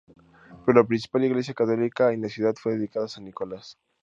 [0.65, 3.77] Pero la principal iglesia católica en la ciudad fue dedicada a San Nicolás.